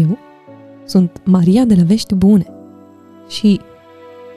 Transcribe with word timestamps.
Eu 0.00 0.18
sunt 0.84 1.20
Maria 1.24 1.64
de 1.64 1.74
la 1.74 1.82
Vești 1.82 2.14
Bune 2.14 2.46
și, 3.28 3.60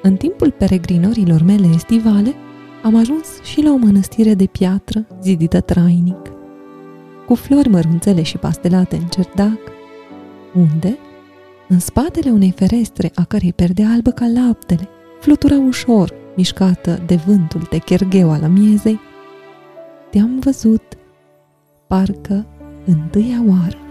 în 0.01 0.15
timpul 0.15 0.51
peregrinorilor 0.51 1.41
mele 1.41 1.67
estivale, 1.73 2.33
am 2.83 2.95
ajuns 2.95 3.41
și 3.43 3.61
la 3.61 3.71
o 3.71 3.75
mănăstire 3.75 4.33
de 4.33 4.45
piatră 4.45 5.05
zidită 5.21 5.61
trainic, 5.61 6.31
cu 7.25 7.35
flori 7.35 7.69
mărunțele 7.69 8.21
și 8.21 8.37
pastelate 8.37 8.95
în 8.95 9.05
cerdac, 9.07 9.59
unde, 10.53 10.97
în 11.67 11.79
spatele 11.79 12.29
unei 12.29 12.53
ferestre 12.55 13.11
a 13.15 13.23
cărei 13.23 13.53
perdea 13.53 13.89
albă 13.89 14.09
ca 14.09 14.25
laptele, 14.25 14.87
flutura 15.19 15.55
ușor, 15.67 16.13
mișcată 16.35 17.03
de 17.05 17.15
vântul 17.15 17.67
de 17.69 17.77
chergheu 17.77 18.31
al 18.31 18.43
amiezei, 18.43 18.99
te-am 20.09 20.39
văzut, 20.39 20.97
parcă 21.87 22.45
întâia 22.85 23.43
oară. 23.47 23.88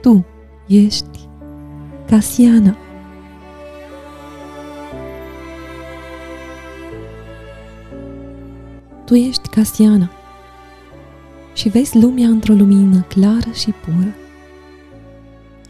Tu 0.00 0.26
ești 0.66 1.28
Casiana. 2.06 2.76
Tu 9.04 9.14
ești 9.14 9.48
Casiana 9.48 10.10
și 11.54 11.68
vezi 11.68 11.98
lumea 11.98 12.28
într-o 12.28 12.52
lumină 12.52 13.00
clară 13.00 13.50
și 13.52 13.70
pură. 13.70 14.14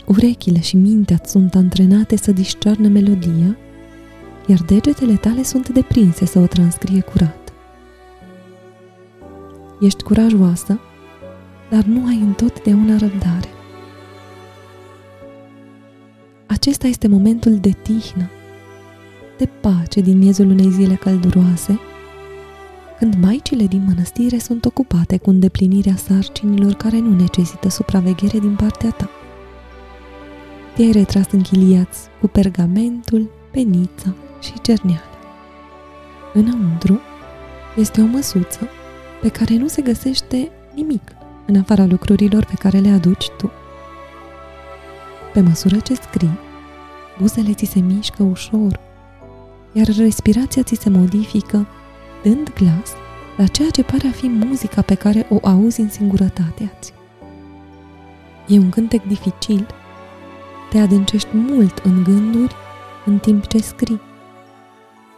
Urechile 0.07 0.61
și 0.61 0.77
mintea 0.77 1.21
sunt 1.25 1.55
antrenate 1.55 2.17
să 2.17 2.33
discearnă 2.33 2.89
melodia, 2.89 3.57
iar 4.47 4.59
degetele 4.67 5.15
tale 5.15 5.43
sunt 5.43 5.69
deprinse 5.69 6.27
să 6.27 6.39
o 6.39 6.47
transcrie 6.47 7.01
curat. 7.01 7.53
Ești 9.81 10.03
curajoasă, 10.03 10.81
dar 11.71 11.83
nu 11.83 12.07
ai 12.07 12.21
întotdeauna 12.21 12.97
răbdare. 12.97 13.49
Acesta 16.71 16.89
este 16.89 17.09
momentul 17.09 17.57
de 17.57 17.71
tihnă, 17.71 18.31
de 19.39 19.49
pace 19.61 20.01
din 20.01 20.19
miezul 20.19 20.51
unei 20.51 20.71
zile 20.71 20.95
călduroase, 20.95 21.81
când 22.99 23.15
maicile 23.21 23.65
din 23.65 23.85
mănăstire 23.87 24.39
sunt 24.39 24.65
ocupate 24.65 25.17
cu 25.17 25.31
îndeplinirea 25.31 25.97
sarcinilor 25.97 26.73
care 26.73 26.99
nu 26.99 27.17
necesită 27.17 27.69
supraveghere 27.69 28.39
din 28.39 28.55
partea 28.57 28.91
ta. 28.91 29.11
Te-ai 30.75 30.91
retras 30.91 31.27
închiliați 31.31 32.09
cu 32.21 32.27
pergamentul, 32.27 33.31
penița 33.51 34.15
și 34.41 34.61
cerneala. 34.63 35.19
Înăuntru 36.33 37.01
este 37.77 38.01
o 38.01 38.05
măsuță 38.05 38.69
pe 39.21 39.29
care 39.29 39.57
nu 39.57 39.69
se 39.69 39.83
găsește 39.83 40.51
nimic 40.75 41.13
în 41.47 41.57
afara 41.57 41.87
lucrurilor 41.87 42.45
pe 42.45 42.55
care 42.59 42.79
le 42.79 42.89
aduci 42.89 43.29
tu. 43.39 43.51
Pe 45.33 45.41
măsură 45.41 45.77
ce 45.79 45.95
scrii, 45.95 46.49
buzele 47.21 47.53
ți 47.53 47.65
se 47.65 47.81
mișcă 47.81 48.23
ușor, 48.23 48.81
iar 49.73 49.87
respirația 49.97 50.63
ți 50.63 50.75
se 50.75 50.91
modifică, 50.91 51.67
dând 52.23 52.53
glas 52.55 52.93
la 53.37 53.47
ceea 53.47 53.71
ce 53.71 53.83
pare 53.83 54.07
a 54.07 54.11
fi 54.11 54.29
muzica 54.29 54.83
pe 54.83 54.95
care 54.95 55.27
o 55.29 55.39
auzi 55.43 55.81
în 55.81 55.89
singurătatea 55.89 56.73
ți. 56.81 56.93
E 58.47 58.59
un 58.59 58.69
cântec 58.69 59.07
dificil, 59.07 59.67
te 60.71 60.79
adâncești 60.79 61.29
mult 61.33 61.79
în 61.79 62.03
gânduri 62.03 62.55
în 63.05 63.19
timp 63.19 63.47
ce 63.47 63.59
scrii, 63.59 64.01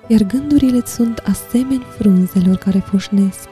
iar 0.07 0.23
gândurile 0.23 0.83
sunt 0.87 1.19
asemeni 1.19 1.87
frunzelor 1.99 2.57
care 2.57 2.79
foșnesc, 2.79 3.49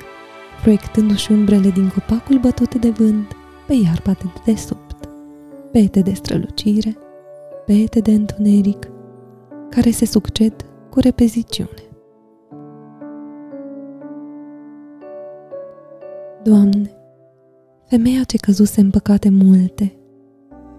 proiectându-și 0.63 1.33
umbrele 1.33 1.71
din 1.71 1.89
copacul 1.89 2.39
bătut 2.39 2.75
de 2.75 2.91
vânt 2.91 3.37
pe 3.67 3.75
iarba 3.75 4.13
de 4.13 4.25
dedesubt, 4.45 5.09
pete 5.73 6.01
de 6.01 6.13
strălucire, 6.13 6.97
pete 7.71 8.01
de 8.01 8.11
întuneric, 8.11 8.89
care 9.69 9.91
se 9.91 10.05
succed 10.05 10.53
cu 10.91 11.01
repeziciune. 11.01 11.83
Doamne, 16.43 16.91
femeia 17.87 18.23
ce 18.23 18.37
căzuse 18.37 18.81
în 18.81 18.91
păcate 18.91 19.29
multe, 19.29 19.97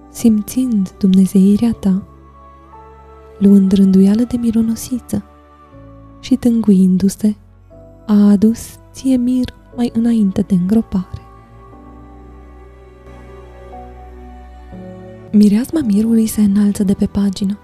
simțind 0.09 0.91
dumnezeirea 0.97 1.71
Ta, 1.71 2.07
luând 3.39 3.71
rânduială 3.71 4.23
de 4.23 4.37
mironosiță 4.37 5.23
și 6.19 6.35
tânguindu-se, 6.35 7.35
a 8.05 8.29
adus 8.29 8.79
ție 8.93 9.15
mir 9.15 9.53
mai 9.75 9.91
înainte 9.93 10.41
de 10.41 10.53
îngropare. 10.53 11.20
Mireasma 15.33 15.81
mirului 15.81 16.27
se 16.27 16.41
înalță 16.41 16.83
de 16.83 16.93
pe 16.93 17.05
pagină, 17.05 17.59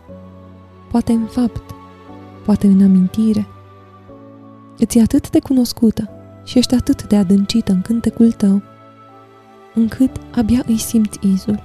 poate 0.91 1.11
în 1.11 1.25
fapt, 1.25 1.75
poate 2.45 2.67
în 2.67 2.81
amintire. 2.83 3.47
Îți 4.77 4.97
e 4.97 5.01
atât 5.01 5.29
de 5.29 5.39
cunoscută 5.39 6.09
și 6.43 6.57
ești 6.57 6.75
atât 6.75 7.07
de 7.07 7.15
adâncită 7.15 7.71
în 7.71 7.81
cântecul 7.81 8.31
tău, 8.31 8.61
încât 9.73 10.11
abia 10.35 10.63
îi 10.67 10.77
simți 10.77 11.19
izul. 11.21 11.61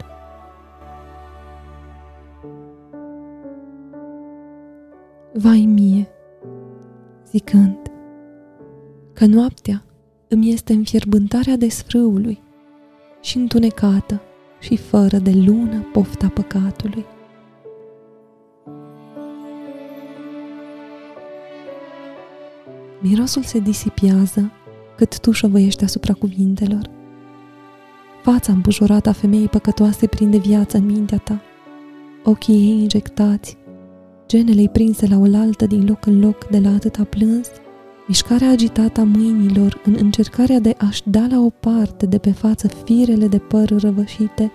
Vai 5.32 5.64
mie, 5.74 6.08
zicând, 7.30 7.78
că 9.12 9.26
noaptea 9.26 9.84
îmi 10.28 10.52
este 10.52 10.72
înfierbântarea 10.72 11.56
desfrâului 11.56 12.42
și 13.20 13.36
întunecată 13.36 14.20
și 14.62 14.76
fără 14.76 15.18
de 15.18 15.30
lună 15.30 15.86
pofta 15.92 16.28
păcatului. 16.28 17.04
Mirosul 23.00 23.42
se 23.42 23.58
disipiază 23.58 24.52
cât 24.96 25.20
tu 25.20 25.30
șovăiești 25.30 25.84
asupra 25.84 26.12
cuvintelor. 26.14 26.90
Fața 28.22 28.52
îmbujorată 28.52 29.08
a 29.08 29.12
femeii 29.12 29.48
păcătoase 29.48 30.06
prinde 30.06 30.38
viață 30.38 30.76
în 30.76 30.84
mintea 30.84 31.18
ta. 31.18 31.40
Ochii 32.24 32.54
ei 32.54 32.80
injectați, 32.80 33.56
genele 34.26 34.68
prinse 34.68 35.06
la 35.06 35.18
oaltă 35.18 35.66
din 35.66 35.86
loc 35.88 36.06
în 36.06 36.20
loc 36.20 36.46
de 36.46 36.58
la 36.58 36.68
atâta 36.68 37.04
plâns, 37.04 37.48
mișcarea 38.06 38.50
agitată 38.50 39.00
a 39.00 39.04
mâinilor 39.04 39.80
în 39.84 39.96
încercarea 39.98 40.58
de 40.58 40.74
a-și 40.78 41.02
da 41.04 41.26
la 41.30 41.38
o 41.38 41.50
parte 41.50 42.06
de 42.06 42.18
pe 42.18 42.30
față 42.30 42.68
firele 42.68 43.26
de 43.26 43.38
păr 43.38 43.68
răvășite 43.80 44.52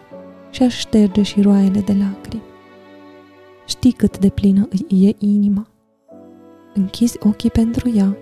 și 0.52 0.64
a 0.64 0.70
șterge 0.70 1.22
și 1.22 1.42
roaiele 1.42 1.80
de 1.80 1.94
lacrimi. 1.94 2.42
Știi 3.66 3.92
cât 3.92 4.20
de 4.20 4.30
plină 4.30 4.68
îi 4.90 5.08
e 5.08 5.26
inima. 5.26 5.68
Închizi 6.74 7.18
ochii 7.20 7.50
pentru 7.50 7.92
ea 7.96 8.18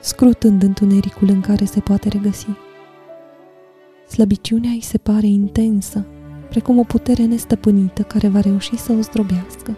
scrutând 0.00 0.62
întunericul 0.62 1.28
în 1.28 1.40
care 1.40 1.64
se 1.64 1.80
poate 1.80 2.08
regăsi. 2.08 2.48
Slăbiciunea 4.08 4.70
îi 4.70 4.82
se 4.82 4.98
pare 4.98 5.26
intensă, 5.26 6.06
precum 6.48 6.78
o 6.78 6.82
putere 6.82 7.24
nestăpânită 7.24 8.02
care 8.02 8.28
va 8.28 8.40
reuși 8.40 8.76
să 8.76 8.92
o 8.92 9.00
zdrobească. 9.00 9.76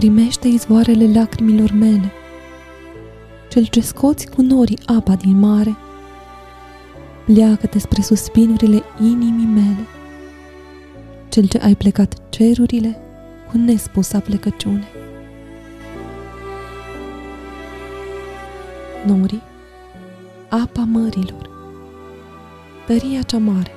Primește 0.00 0.48
izvoarele 0.48 1.12
lacrimilor 1.12 1.72
mele, 1.72 2.12
cel 3.48 3.64
ce 3.64 3.80
scoți 3.80 4.30
cu 4.30 4.42
norii 4.42 4.78
apa 4.86 5.14
din 5.14 5.38
mare, 5.38 5.76
pleacă-te 7.24 7.78
spre 7.78 8.02
suspinurile 8.02 8.82
inimii 9.00 9.46
mele, 9.46 9.86
cel 11.28 11.46
ce 11.46 11.58
ai 11.58 11.74
plecat 11.74 12.14
cerurile 12.28 13.00
cu 13.50 13.56
nespusă 13.56 14.20
plecăciune. 14.20 14.88
Norii, 19.06 19.42
apa 20.48 20.82
mărilor, 20.82 21.50
tăria 22.86 23.22
cea 23.22 23.38
mare, 23.38 23.70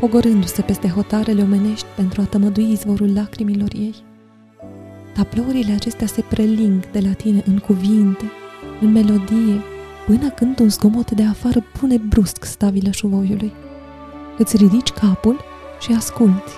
pogorându-se 0.00 0.62
peste 0.62 0.88
hotarele 0.88 1.42
omenești 1.42 1.86
pentru 1.96 2.20
a 2.20 2.24
tămădui 2.24 2.70
izvorul 2.70 3.12
lacrimilor 3.14 3.68
ei. 3.74 4.07
Tablourile 5.18 5.72
acestea 5.72 6.06
se 6.06 6.20
preling 6.20 6.90
de 6.90 7.00
la 7.00 7.12
tine 7.12 7.42
în 7.46 7.58
cuvinte, 7.58 8.30
în 8.80 8.92
melodie, 8.92 9.62
până 10.06 10.30
când 10.30 10.58
un 10.58 10.68
zgomot 10.68 11.10
de 11.10 11.22
afară 11.22 11.64
pune 11.78 11.96
brusc 11.96 12.44
stabilă 12.44 12.90
șuvoiului. 12.90 13.52
Îți 14.36 14.56
ridici 14.56 14.90
capul 14.90 15.40
și 15.80 15.92
asculți 15.92 16.54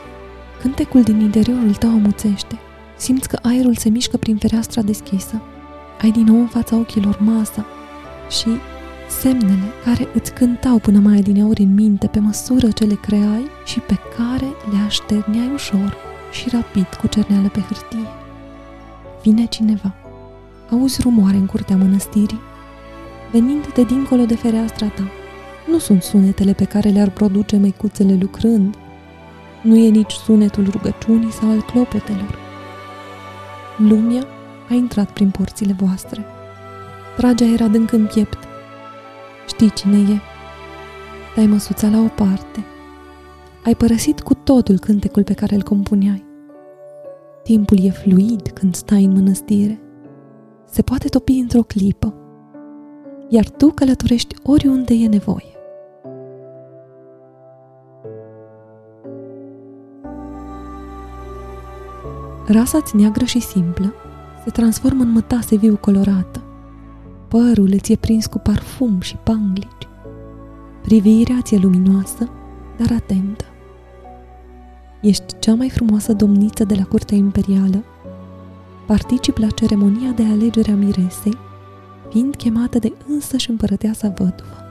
Cântecul 0.61 1.03
din 1.03 1.21
interiorul 1.21 1.75
tău 1.75 1.91
amuțește. 1.91 2.59
Simți 2.97 3.29
că 3.29 3.39
aerul 3.43 3.75
se 3.75 3.89
mișcă 3.89 4.17
prin 4.17 4.37
fereastra 4.37 4.83
deschisă. 4.83 5.43
Ai 6.01 6.11
din 6.11 6.25
nou 6.25 6.39
în 6.41 6.47
fața 6.47 6.77
ochilor 6.77 7.19
masa 7.21 7.67
și 8.29 8.49
semnele 9.21 9.73
care 9.85 10.09
îți 10.15 10.33
cântau 10.33 10.79
până 10.79 10.99
mai 10.99 11.17
adineori 11.17 11.63
în 11.63 11.75
minte 11.75 12.07
pe 12.07 12.19
măsură 12.19 12.71
ce 12.71 12.85
le 12.85 12.99
creai 13.03 13.47
și 13.65 13.81
pe 13.81 13.99
care 14.17 14.47
le 14.71 14.79
așterneai 14.87 15.51
ușor 15.53 15.97
și 16.33 16.49
rapid 16.49 16.87
cu 17.01 17.07
cerneală 17.07 17.49
pe 17.49 17.61
hârtie. 17.61 18.20
Vine 19.23 19.45
cineva. 19.45 19.95
auzi 20.71 21.01
rumoare 21.03 21.37
în 21.37 21.47
curtea 21.47 21.77
mănăstirii, 21.77 22.41
venind 23.33 23.73
de 23.73 23.85
dincolo 23.85 24.25
de 24.25 24.35
fereastra 24.35 24.87
ta. 24.87 25.11
Nu 25.71 25.79
sunt 25.79 26.03
sunetele 26.03 26.53
pe 26.53 26.65
care 26.65 26.89
le-ar 26.89 27.11
produce 27.11 27.57
măicuțele 27.57 28.17
lucrând, 28.21 28.75
nu 29.63 29.77
e 29.77 29.89
nici 29.89 30.13
sunetul 30.13 30.69
rugăciunii 30.71 31.33
sau 31.33 31.51
al 31.51 31.63
clopotelor. 31.63 32.39
Lumea 33.77 34.27
a 34.69 34.75
intrat 34.75 35.11
prin 35.11 35.31
porțile 35.31 35.73
voastre. 35.73 36.25
Tragea 37.17 37.45
era 37.45 37.65
adânc 37.65 37.93
în 37.93 38.07
piept. 38.07 38.39
Știi 39.47 39.71
cine 39.71 39.99
e. 39.99 40.19
Dai 41.37 41.47
măsuța 41.47 41.89
la 41.89 41.99
o 41.99 42.07
parte. 42.07 42.65
Ai 43.65 43.75
părăsit 43.75 44.21
cu 44.21 44.35
totul 44.35 44.79
cântecul 44.79 45.25
pe 45.25 45.35
care 45.35 45.55
îl 45.55 45.63
compuneai. 45.63 46.30
Timpul 47.43 47.85
e 47.85 47.91
fluid 47.91 48.49
când 48.49 48.75
stai 48.75 49.05
în 49.05 49.13
mănăstire. 49.13 49.81
Se 50.65 50.83
poate 50.83 51.09
topi 51.09 51.39
într-o 51.39 51.63
clipă. 51.63 52.15
Iar 53.29 53.49
tu 53.49 53.67
călătorești 53.67 54.35
oriunde 54.43 54.95
e 54.95 55.07
nevoie. 55.07 55.55
Rasa-ți 62.47 62.97
neagră 62.97 63.25
și 63.25 63.41
simplă 63.41 63.95
se 64.45 64.51
transformă 64.51 65.03
în 65.03 65.11
mătase 65.11 65.57
viu 65.57 65.77
colorată. 65.77 66.43
Părul 67.29 67.71
îți 67.73 67.93
e 67.93 67.97
prins 67.97 68.27
cu 68.27 68.39
parfum 68.39 69.01
și 69.01 69.17
panglici. 69.17 69.89
Privirea 70.83 71.39
ți-e 71.43 71.59
luminoasă, 71.59 72.29
dar 72.79 72.97
atentă. 72.97 73.45
Ești 75.01 75.39
cea 75.39 75.55
mai 75.55 75.71
frumoasă 75.71 76.13
domniță 76.13 76.65
de 76.65 76.75
la 76.75 76.85
curtea 76.85 77.17
imperială. 77.17 77.85
Particip 78.87 79.37
la 79.39 79.47
ceremonia 79.47 80.11
de 80.11 80.23
alegere 80.23 80.71
a 80.71 80.75
miresei, 80.75 81.39
fiind 82.11 82.37
chemată 82.37 82.79
de 82.79 82.93
însăși 83.09 83.51
împărăteasa 83.51 84.09
văduvă. 84.09 84.65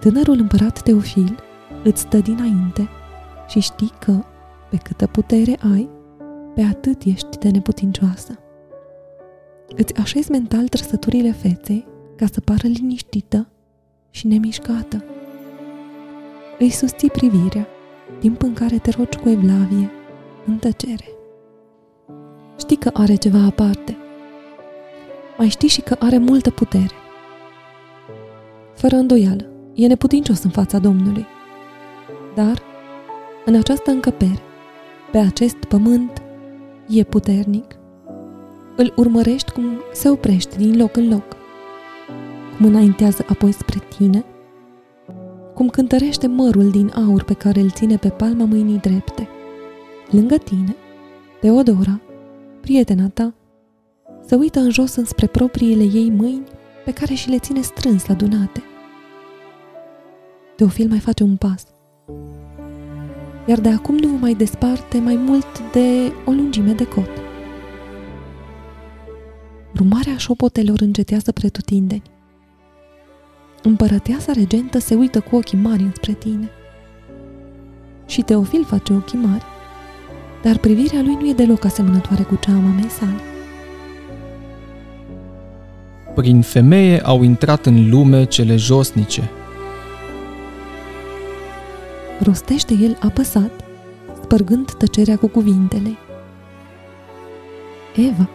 Tânărul 0.00 0.38
împărat 0.38 0.82
Teofil 0.82 1.38
îți 1.84 2.00
stă 2.00 2.18
dinainte 2.18 2.88
și 3.48 3.60
știi 3.60 3.92
că, 3.98 4.24
pe 4.70 4.76
câtă 4.76 5.06
putere 5.06 5.58
ai, 5.72 5.88
pe 6.54 6.62
atât 6.62 7.02
ești 7.02 7.38
de 7.38 7.48
neputincioasă. 7.48 8.38
Îți 9.76 9.94
așezi 9.94 10.30
mental 10.30 10.68
trăsăturile 10.68 11.32
feței 11.32 11.86
ca 12.16 12.26
să 12.32 12.40
pară 12.40 12.66
liniștită 12.66 13.48
și 14.10 14.26
nemișcată. 14.26 15.04
Îi 16.58 16.70
susții 16.70 17.10
privirea, 17.10 17.66
timp 18.18 18.42
în 18.42 18.52
care 18.52 18.78
te 18.78 18.90
rogi 18.90 19.18
cu 19.18 19.28
evlavie, 19.28 19.90
în 20.46 20.56
tăcere. 20.56 21.08
Știi 22.58 22.76
că 22.76 22.90
are 22.92 23.14
ceva 23.14 23.38
aparte. 23.38 23.96
Mai 25.38 25.48
știi 25.48 25.68
și 25.68 25.80
că 25.80 25.96
are 25.98 26.18
multă 26.18 26.50
putere. 26.50 26.94
Fără 28.74 28.96
îndoială, 28.96 29.50
e 29.74 29.86
neputincios 29.86 30.42
în 30.42 30.50
fața 30.50 30.78
Domnului. 30.78 31.26
Dar, 32.34 32.62
în 33.44 33.54
această 33.54 33.90
încăpere, 33.90 34.42
pe 35.12 35.18
acest 35.18 35.56
pământ, 35.56 36.22
e 36.88 37.02
puternic. 37.02 37.76
Îl 38.76 38.92
urmărești 38.96 39.52
cum 39.52 39.80
se 39.92 40.08
oprește 40.08 40.56
din 40.56 40.76
loc 40.76 40.96
în 40.96 41.08
loc, 41.08 41.36
cum 42.56 42.66
înaintează 42.66 43.24
apoi 43.28 43.52
spre 43.52 43.78
tine, 43.96 44.24
cum 45.56 45.68
cântărește 45.68 46.26
mărul 46.26 46.70
din 46.70 46.92
aur 46.94 47.22
pe 47.22 47.34
care 47.34 47.60
îl 47.60 47.70
ține 47.70 47.96
pe 47.96 48.08
palma 48.08 48.44
mâinii 48.44 48.78
drepte. 48.78 49.28
Lângă 50.10 50.36
tine, 50.36 50.76
Teodora, 51.40 52.00
prietena 52.60 53.08
ta, 53.08 53.34
se 54.26 54.34
uită 54.34 54.60
în 54.60 54.70
jos 54.70 54.94
înspre 54.94 55.26
propriile 55.26 55.82
ei 55.82 56.10
mâini 56.10 56.46
pe 56.84 56.92
care 56.92 57.14
și 57.14 57.28
le 57.28 57.38
ține 57.38 57.60
strâns 57.60 58.06
la 58.06 58.14
dunate. 58.14 58.62
Teofil 60.56 60.88
mai 60.88 60.98
face 60.98 61.22
un 61.22 61.36
pas 61.36 61.66
iar 63.46 63.60
de 63.60 63.68
acum 63.68 63.96
nu 63.96 64.08
vă 64.08 64.16
mai 64.16 64.34
desparte 64.34 64.98
mai 64.98 65.16
mult 65.16 65.72
de 65.72 66.12
o 66.24 66.30
lungime 66.30 66.72
de 66.72 66.86
cot. 66.86 67.10
Rumarea 69.74 70.16
șopotelor 70.16 70.80
încetează 70.80 71.32
pretutindeni. 71.32 72.15
Împărăteasa 73.66 74.32
regentă 74.32 74.78
se 74.78 74.94
uită 74.94 75.20
cu 75.20 75.36
ochii 75.36 75.58
mari 75.58 75.82
înspre 75.82 76.12
tine. 76.12 76.50
Și 78.06 78.22
Teofil 78.22 78.64
face 78.64 78.92
ochii 78.92 79.18
mari, 79.18 79.44
dar 80.42 80.58
privirea 80.58 81.02
lui 81.02 81.14
nu 81.20 81.28
e 81.28 81.32
deloc 81.32 81.64
asemănătoare 81.64 82.22
cu 82.22 82.38
cea 82.40 82.52
a 82.52 82.58
mamei 82.58 82.88
sale. 82.88 83.20
Prin 86.14 86.42
femeie 86.42 87.00
au 87.00 87.22
intrat 87.22 87.66
în 87.66 87.90
lume 87.90 88.24
cele 88.24 88.56
josnice, 88.56 89.30
rostește 92.22 92.74
el 92.74 92.98
apăsat, 93.00 93.50
spărgând 94.22 94.72
tăcerea 94.72 95.16
cu 95.16 95.26
cuvintele. 95.26 95.96
Eva. 97.96 98.28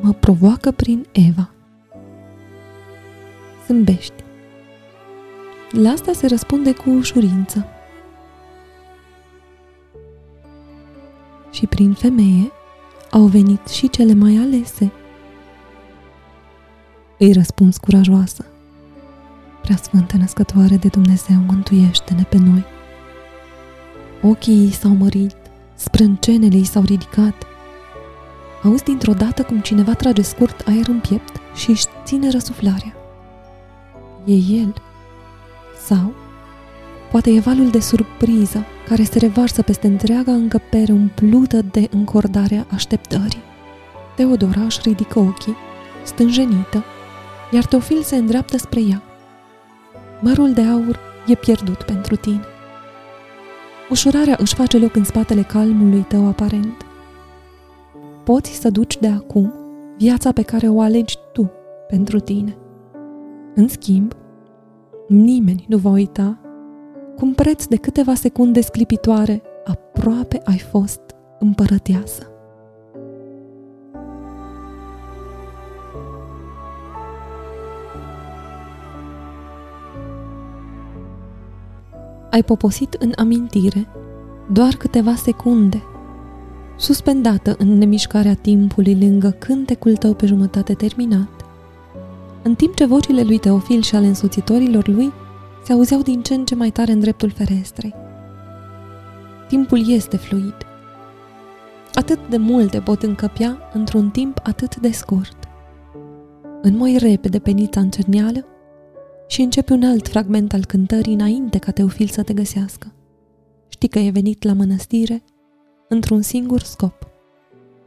Mă 0.00 0.12
provoacă 0.12 0.70
prin 0.70 1.06
Eva. 1.12 1.51
Zâmbești. 3.72 4.24
La 5.70 5.90
asta 5.90 6.12
se 6.12 6.26
răspunde 6.26 6.72
cu 6.72 6.90
ușurință. 6.90 7.66
Și 11.50 11.66
prin 11.66 11.92
femeie 11.92 12.52
au 13.10 13.22
venit 13.22 13.66
și 13.66 13.88
cele 13.88 14.14
mai 14.14 14.36
alese. 14.36 14.92
Îi 17.18 17.32
răspuns 17.32 17.76
curajoasă. 17.76 18.44
Prea 19.62 19.76
Sfântă 19.76 20.16
Născătoare 20.16 20.76
de 20.76 20.88
Dumnezeu, 20.88 21.36
mântuiește-ne 21.46 22.22
pe 22.22 22.38
noi. 22.38 22.64
Ochii 24.22 24.64
ei 24.64 24.70
s-au 24.70 24.94
mărit, 24.94 25.36
sprâncenele 25.74 26.56
ei 26.56 26.64
s-au 26.64 26.82
ridicat. 26.82 27.46
Auzi 28.62 28.84
dintr-o 28.84 29.12
dată 29.12 29.42
cum 29.42 29.60
cineva 29.60 29.94
trage 29.94 30.22
scurt 30.22 30.60
aer 30.66 30.88
în 30.88 31.00
piept 31.00 31.40
și 31.54 31.70
își 31.70 31.84
ține 32.04 32.30
răsuflarea. 32.30 32.96
E 34.24 34.34
el. 34.34 34.74
Sau, 35.84 36.12
poate 37.10 37.30
e 37.30 37.40
valul 37.40 37.70
de 37.70 37.80
surpriză 37.80 38.64
care 38.88 39.02
se 39.02 39.18
revarsă 39.18 39.62
peste 39.62 39.86
întreaga 39.86 40.32
încăpere 40.32 40.92
umplută 40.92 41.62
de 41.70 41.88
încordarea 41.90 42.66
așteptării. 42.70 43.42
Teodora 44.16 44.60
își 44.60 44.80
ridică 44.82 45.18
ochii, 45.18 45.56
stânjenită, 46.04 46.84
iar 47.50 47.64
Teofil 47.64 48.02
se 48.02 48.16
îndreaptă 48.16 48.56
spre 48.58 48.80
ea. 48.80 49.02
Mărul 50.20 50.52
de 50.52 50.60
aur 50.60 50.98
e 51.26 51.34
pierdut 51.34 51.82
pentru 51.82 52.16
tine. 52.16 52.44
Ușurarea 53.90 54.36
își 54.38 54.54
face 54.54 54.78
loc 54.78 54.96
în 54.96 55.04
spatele 55.04 55.42
calmului 55.42 56.04
tău 56.08 56.26
aparent. 56.26 56.86
Poți 58.24 58.50
să 58.50 58.70
duci 58.70 58.98
de 58.98 59.08
acum 59.08 59.52
viața 59.98 60.32
pe 60.32 60.42
care 60.42 60.68
o 60.68 60.80
alegi 60.80 61.16
tu 61.32 61.50
pentru 61.88 62.18
tine. 62.18 62.56
În 63.54 63.68
schimb, 63.68 64.12
nimeni 65.08 65.64
nu 65.68 65.76
va 65.76 65.90
uita 65.90 66.38
cum 67.16 67.34
preț 67.34 67.66
de 67.66 67.76
câteva 67.76 68.14
secunde 68.14 68.60
sclipitoare 68.60 69.42
aproape 69.64 70.40
ai 70.44 70.58
fost 70.58 71.00
împărăteasă. 71.38 72.26
ai 82.32 82.42
poposit 82.42 82.92
în 82.92 83.12
amintire 83.16 83.88
doar 84.52 84.74
câteva 84.74 85.14
secunde, 85.14 85.82
suspendată 86.76 87.54
în 87.58 87.78
nemișcarea 87.78 88.34
timpului 88.34 88.98
lângă 89.00 89.30
cântecul 89.30 89.96
tău 89.96 90.14
pe 90.14 90.26
jumătate 90.26 90.74
terminat, 90.74 91.41
în 92.42 92.54
timp 92.54 92.74
ce 92.74 92.84
vocile 92.84 93.22
lui 93.22 93.38
Teofil 93.38 93.82
și 93.82 93.94
ale 93.94 94.06
însuțitorilor 94.06 94.88
lui 94.88 95.12
se 95.64 95.72
auzeau 95.72 96.00
din 96.00 96.22
ce 96.22 96.34
în 96.34 96.44
ce 96.44 96.54
mai 96.54 96.70
tare 96.70 96.92
în 96.92 97.00
dreptul 97.00 97.30
ferestrei. 97.30 97.94
Timpul 99.48 99.90
este 99.90 100.16
fluid. 100.16 100.54
Atât 101.94 102.18
de 102.28 102.36
multe 102.36 102.80
pot 102.80 103.02
încăpea 103.02 103.58
într-un 103.72 104.10
timp 104.10 104.40
atât 104.42 104.76
de 104.76 104.90
scurt. 104.90 105.36
Înmoi 106.62 106.96
repede 106.98 107.38
penița 107.38 107.80
în 107.80 107.90
cerneală 107.90 108.46
și 109.28 109.40
începe 109.40 109.72
un 109.72 109.82
alt 109.82 110.08
fragment 110.08 110.52
al 110.52 110.64
cântării 110.64 111.14
înainte 111.14 111.58
ca 111.58 111.70
Teofil 111.70 112.06
să 112.06 112.22
te 112.22 112.32
găsească. 112.32 112.92
Știi 113.68 113.88
că 113.88 113.98
e 113.98 114.10
venit 114.10 114.42
la 114.42 114.52
mănăstire 114.52 115.22
într-un 115.88 116.22
singur 116.22 116.60
scop. 116.60 117.08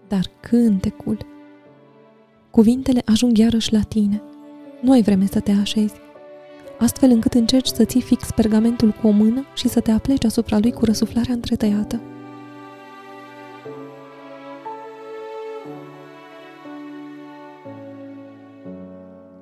Dar 0.07 0.25
cântecul... 0.39 1.17
Cuvintele 2.51 3.01
ajung 3.05 3.37
iarăși 3.37 3.73
la 3.73 3.81
tine. 3.81 4.23
Nu 4.85 4.91
ai 4.91 5.01
vreme 5.01 5.25
să 5.25 5.39
te 5.39 5.51
așezi. 5.51 5.93
Astfel 6.79 7.09
încât 7.09 7.33
încerci 7.33 7.67
să 7.67 7.85
ții 7.85 8.01
fix 8.01 8.31
pergamentul 8.31 8.91
cu 8.91 9.07
o 9.07 9.09
mână 9.09 9.45
și 9.53 9.67
să 9.67 9.79
te 9.79 9.91
apleci 9.91 10.25
asupra 10.25 10.57
lui 10.59 10.71
cu 10.71 10.85
răsuflarea 10.85 11.33
întretăiată. 11.33 12.01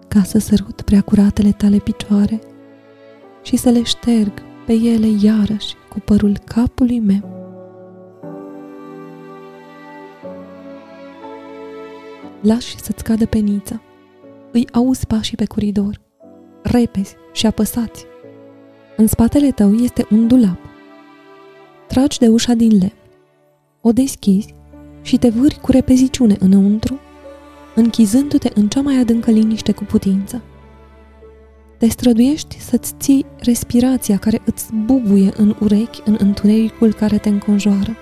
Ca 0.08 0.24
să 0.24 0.40
sărut 0.40 0.82
preacuratele 0.82 1.52
tale 1.52 1.78
picioare 1.78 2.40
și 3.42 3.56
să 3.56 3.70
le 3.70 3.84
șterg 3.84 4.32
pe 4.66 4.74
ele 4.74 5.08
iarăși 5.22 5.76
cu 5.90 6.00
părul 6.00 6.38
capului 6.46 7.00
meu. 7.00 7.32
Lași 12.42 12.80
să-ți 12.80 13.04
cadă 13.04 13.26
penița 13.26 13.82
îi 14.54 14.68
auzi 14.72 15.08
pașii 15.08 15.38
pe 15.38 15.46
coridor. 15.46 16.02
Repezi 16.62 17.16
și 17.32 17.46
apăsați. 17.46 18.06
În 18.98 19.08
spatele 19.08 19.52
tău 19.52 19.74
este 19.74 20.08
un 20.12 20.28
dulap. 20.28 20.58
Tragi 21.88 22.20
de 22.20 22.28
ușa 22.28 22.54
din 22.54 22.70
lemn. 22.70 22.94
O 23.82 23.92
deschizi 23.92 24.54
și 25.02 25.18
te 25.18 25.30
vâri 25.30 25.60
cu 25.62 25.72
repeziciune 25.72 26.36
înăuntru, 26.40 27.00
închizându-te 27.76 28.50
în 28.54 28.68
cea 28.68 28.82
mai 28.82 28.96
adâncă 28.98 29.32
liniște 29.32 29.72
cu 29.72 29.84
putință. 29.84 30.42
Te 31.78 31.88
străduiești 31.88 32.60
să-ți 32.60 32.94
ții 33.00 33.26
respirația 33.38 34.18
care 34.18 34.42
îți 34.46 34.74
bubuie 34.74 35.34
în 35.38 35.56
urechi 35.60 36.02
în 36.06 36.18
întunericul 36.20 36.94
care 36.94 37.18
te 37.18 37.30
înconjoară. 37.30 37.96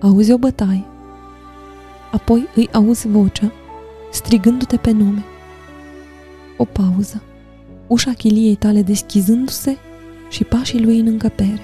Auzi 0.00 0.32
o 0.32 0.38
bătaie. 0.38 0.84
Apoi 2.12 2.48
îi 2.54 2.68
auzi 2.72 3.08
vocea, 3.08 3.52
strigându-te 4.10 4.76
pe 4.76 4.90
nume. 4.90 5.24
O 6.56 6.64
pauză. 6.64 7.22
Ușa 7.86 8.12
chiliei 8.12 8.54
tale 8.54 8.82
deschizându-se 8.82 9.76
și 10.30 10.44
pașii 10.44 10.84
lui 10.84 10.98
în 10.98 11.06
încăpere. 11.06 11.62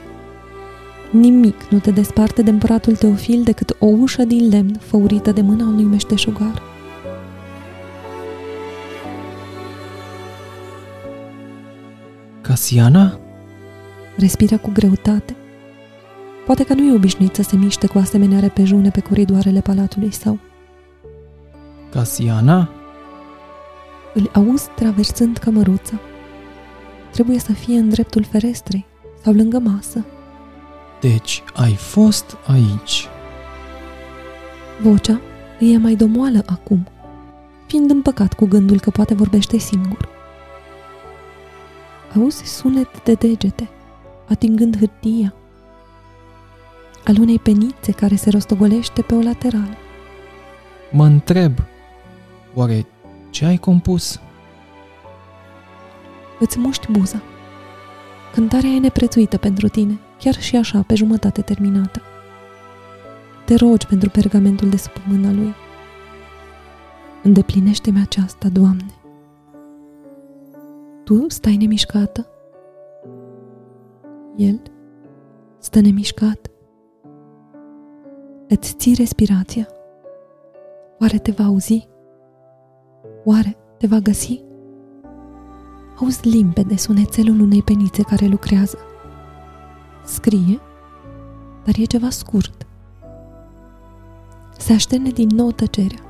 Nimic 1.10 1.62
nu 1.70 1.78
te 1.78 1.90
desparte 1.90 2.42
de 2.42 2.50
împăratul 2.50 2.96
Teofil 2.96 3.42
decât 3.42 3.76
o 3.78 3.86
ușă 3.86 4.22
din 4.24 4.48
lemn 4.48 4.78
făurită 4.80 5.32
de 5.32 5.40
mâna 5.40 5.64
unui 5.64 5.84
meșteșugar. 5.84 6.62
Casiana? 12.40 13.18
Respira 14.16 14.56
cu 14.56 14.70
greutate. 14.72 15.36
Poate 16.46 16.64
că 16.64 16.74
nu 16.74 16.84
e 16.86 16.94
obișnuit 16.94 17.34
să 17.34 17.42
se 17.42 17.56
miște 17.56 17.86
cu 17.86 17.98
asemenea 17.98 18.40
repejune 18.40 18.90
pe 18.90 19.00
coridoarele 19.00 19.60
palatului 19.60 20.12
său. 20.12 20.38
Casiana? 21.94 22.68
Îl 24.14 24.30
auzi 24.32 24.68
traversând 24.74 25.36
cămăruța. 25.36 26.00
Trebuie 27.10 27.38
să 27.38 27.52
fie 27.52 27.78
în 27.78 27.88
dreptul 27.88 28.24
ferestrei 28.24 28.84
sau 29.22 29.32
lângă 29.32 29.58
masă. 29.58 30.04
Deci 31.00 31.42
ai 31.54 31.74
fost 31.74 32.36
aici. 32.46 33.06
Vocea 34.82 35.20
îi 35.60 35.72
e 35.72 35.78
mai 35.78 35.94
domoală 35.94 36.42
acum, 36.46 36.86
fiind 37.66 37.90
împăcat 37.90 38.32
cu 38.32 38.46
gândul 38.46 38.80
că 38.80 38.90
poate 38.90 39.14
vorbește 39.14 39.56
singur. 39.56 40.08
Auzi 42.16 42.44
sunet 42.44 43.02
de 43.02 43.12
degete, 43.12 43.68
atingând 44.28 44.78
hârtia, 44.78 45.34
al 47.04 47.16
unei 47.20 47.38
penițe 47.38 47.92
care 47.92 48.14
se 48.14 48.30
rostogolește 48.30 49.02
pe 49.02 49.14
o 49.14 49.20
laterală. 49.20 49.76
Mă 50.90 51.04
întreb, 51.04 51.52
oare 52.54 52.86
ce 53.30 53.44
ai 53.44 53.56
compus? 53.56 54.20
Îți 56.38 56.58
muști 56.58 56.92
buza. 56.92 57.22
Cântarea 58.32 58.70
e 58.70 58.78
neprețuită 58.78 59.36
pentru 59.36 59.68
tine, 59.68 59.98
chiar 60.18 60.34
și 60.34 60.56
așa, 60.56 60.82
pe 60.86 60.94
jumătate 60.94 61.42
terminată. 61.42 62.02
Te 63.44 63.54
rogi 63.54 63.86
pentru 63.86 64.10
pergamentul 64.10 64.68
de 64.68 64.76
sub 64.76 64.92
mâna 65.06 65.32
lui. 65.32 65.54
Îndeplinește-mi 67.22 68.00
aceasta, 68.00 68.48
Doamne. 68.48 68.94
Tu 71.04 71.24
stai 71.28 71.56
nemișcată? 71.56 72.26
El 74.36 74.62
stă 75.58 75.80
nemișcat. 75.80 76.50
Îți 78.48 78.74
ții 78.74 78.94
respirația. 78.94 79.68
Oare 81.00 81.18
te 81.18 81.30
va 81.30 81.44
auzi? 81.44 81.88
Oare 83.24 83.56
te 83.78 83.86
va 83.86 83.98
găsi? 83.98 84.42
Auzi 86.00 86.28
limpede 86.28 86.76
sunețelul 86.76 87.40
unei 87.40 87.62
penițe 87.62 88.02
care 88.02 88.26
lucrează. 88.26 88.78
Scrie, 90.04 90.60
dar 91.64 91.74
e 91.78 91.84
ceva 91.84 92.10
scurt. 92.10 92.66
Se 94.58 94.72
așterne 94.72 95.10
din 95.10 95.28
nou 95.34 95.50
tăcerea. 95.50 96.02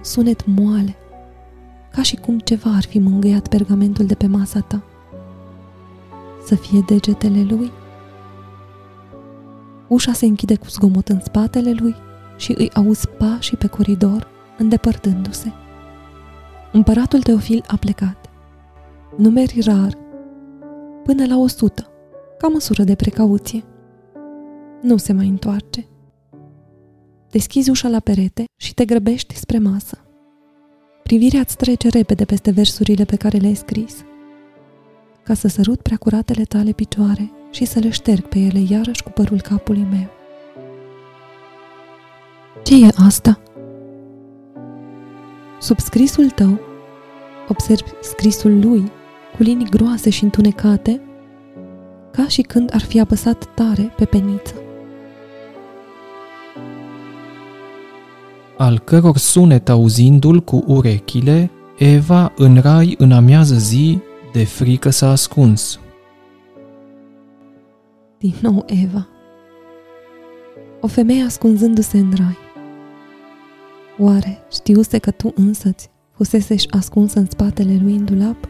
Sunet 0.00 0.46
moale, 0.46 0.96
ca 1.90 2.02
și 2.02 2.16
cum 2.16 2.38
ceva 2.38 2.70
ar 2.70 2.84
fi 2.84 2.98
mângâiat 2.98 3.48
pergamentul 3.48 4.06
de 4.06 4.14
pe 4.14 4.26
masa 4.26 4.60
ta. 4.60 4.82
Să 6.44 6.54
fie 6.54 6.80
degetele 6.86 7.42
lui? 7.42 7.72
Ușa 9.88 10.12
se 10.12 10.26
închide 10.26 10.56
cu 10.56 10.66
zgomot 10.68 11.08
în 11.08 11.20
spatele 11.20 11.72
lui 11.72 11.94
și 12.36 12.54
îi 12.58 12.70
auzi 12.74 13.08
pașii 13.08 13.56
pe 13.56 13.66
coridor, 13.66 14.28
îndepărtându-se. 14.58 15.52
Împăratul 16.72 17.22
Teofil 17.22 17.64
a 17.66 17.76
plecat. 17.76 18.30
Numeri 19.16 19.60
rar, 19.64 19.98
până 21.04 21.26
la 21.26 21.36
o 21.36 21.46
sută, 21.46 21.86
ca 22.38 22.48
măsură 22.48 22.82
de 22.82 22.94
precauție. 22.94 23.64
Nu 24.80 24.96
se 24.96 25.12
mai 25.12 25.28
întoarce. 25.28 25.86
Deschizi 27.30 27.70
ușa 27.70 27.88
la 27.88 28.00
perete 28.00 28.44
și 28.56 28.74
te 28.74 28.84
grăbești 28.84 29.34
spre 29.34 29.58
masă. 29.58 29.98
Privirea 31.02 31.40
îți 31.40 31.56
trece 31.56 31.88
repede 31.88 32.24
peste 32.24 32.50
versurile 32.50 33.04
pe 33.04 33.16
care 33.16 33.38
le-ai 33.38 33.54
scris. 33.54 34.04
Ca 35.22 35.34
să 35.34 35.48
sărut 35.48 35.80
prea 35.80 35.96
curatele 35.96 36.42
tale 36.42 36.72
picioare 36.72 37.32
și 37.50 37.64
să 37.64 37.78
le 37.78 37.90
șterg 37.90 38.22
pe 38.22 38.38
ele 38.38 38.58
iarăși 38.68 39.02
cu 39.02 39.10
părul 39.10 39.40
capului 39.40 39.86
meu. 39.90 40.08
Ce 42.64 42.84
e 42.84 42.88
asta? 42.96 43.40
Sub 45.62 45.78
scrisul 45.78 46.30
tău, 46.30 46.60
observi 47.48 47.90
scrisul 48.00 48.58
lui 48.60 48.92
cu 49.36 49.42
linii 49.42 49.70
groase 49.70 50.10
și 50.10 50.22
întunecate, 50.22 51.00
ca 52.12 52.28
și 52.28 52.42
când 52.42 52.70
ar 52.74 52.80
fi 52.80 53.00
apăsat 53.00 53.44
tare 53.54 53.92
pe 53.96 54.04
peniță. 54.04 54.54
Al 58.56 58.78
căror 58.78 59.16
sunet 59.16 59.68
auzindu-l 59.68 60.40
cu 60.40 60.64
urechile, 60.66 61.50
Eva 61.78 62.32
în 62.36 62.60
rai 62.60 62.94
în 62.98 63.12
amiază 63.12 63.54
zi 63.54 63.98
de 64.32 64.44
frică 64.44 64.90
s-a 64.90 65.10
ascuns. 65.10 65.80
Din 68.18 68.34
nou 68.40 68.64
Eva. 68.66 69.08
O 70.80 70.86
femeie 70.86 71.22
ascunzându-se 71.22 71.98
în 71.98 72.12
rai. 72.16 72.36
Oare 74.04 74.38
știuse 74.52 74.98
că 74.98 75.10
tu 75.10 75.32
însăți 75.34 75.88
fusesești 76.12 76.72
ascunsă 76.72 77.18
în 77.18 77.26
spatele 77.30 77.78
lui 77.82 77.94
în 77.94 78.04
dulap? 78.04 78.48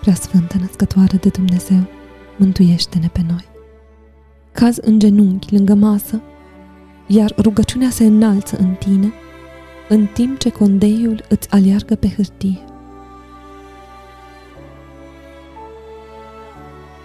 Prea 0.00 0.14
sfântă 0.14 0.56
născătoare 0.58 1.16
de 1.16 1.28
Dumnezeu, 1.28 1.86
mântuiește-ne 2.38 3.08
pe 3.12 3.20
noi. 3.28 3.44
Caz 4.52 4.76
în 4.76 4.98
genunchi 4.98 5.54
lângă 5.54 5.74
masă, 5.74 6.20
iar 7.06 7.34
rugăciunea 7.38 7.90
se 7.90 8.04
înalță 8.04 8.56
în 8.56 8.74
tine, 8.74 9.12
în 9.88 10.06
timp 10.06 10.38
ce 10.38 10.50
condeiul 10.50 11.24
îți 11.28 11.50
aliargă 11.50 11.94
pe 11.94 12.08
hârtie. 12.08 12.64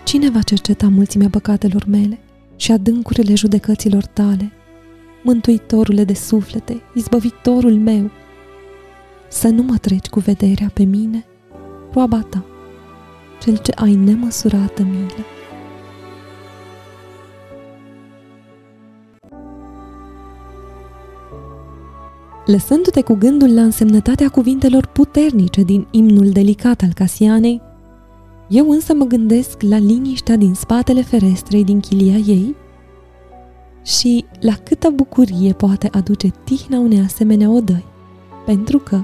Cine 0.03 0.29
va 0.29 0.41
cerceta 0.41 0.87
mulțimea 0.87 1.29
păcatelor 1.29 1.85
mele 1.85 2.19
și 2.55 2.71
adâncurile 2.71 3.35
judecăților 3.35 4.05
tale, 4.05 4.51
mântuitorule 5.27 6.03
de 6.03 6.13
suflete, 6.13 6.81
izbăvitorul 6.93 7.73
meu, 7.73 8.09
să 9.29 9.47
nu 9.47 9.63
mă 9.63 9.77
treci 9.77 10.07
cu 10.07 10.19
vederea 10.19 10.69
pe 10.73 10.83
mine, 10.83 11.25
roaba 11.93 12.19
ta, 12.29 12.45
cel 13.41 13.57
ce 13.57 13.71
ai 13.75 13.95
nemăsurată 13.95 14.83
milă. 14.83 15.25
Lăsându-te 22.45 23.01
cu 23.01 23.13
gândul 23.13 23.53
la 23.53 23.61
însemnătatea 23.61 24.29
cuvintelor 24.29 24.85
puternice 24.85 25.63
din 25.63 25.87
imnul 25.91 26.29
delicat 26.29 26.81
al 26.81 26.93
Casianei, 26.93 27.61
eu 28.47 28.69
însă 28.69 28.93
mă 28.93 29.05
gândesc 29.05 29.61
la 29.61 29.77
liniștea 29.77 30.35
din 30.35 30.53
spatele 30.53 31.01
ferestrei 31.01 31.63
din 31.63 31.79
chilia 31.79 32.17
ei 32.17 32.55
și 33.87 34.25
la 34.39 34.53
câtă 34.63 34.89
bucurie 34.89 35.53
poate 35.53 35.89
aduce 35.91 36.27
tihna 36.43 36.79
unei 36.79 36.99
asemenea 36.99 37.49
odăi, 37.49 37.85
pentru 38.45 38.77
că 38.77 39.01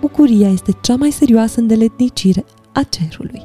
bucuria 0.00 0.48
este 0.48 0.72
cea 0.82 0.96
mai 0.96 1.10
serioasă 1.10 1.60
îndeletnicire 1.60 2.44
a 2.72 2.82
cerului. 2.82 3.42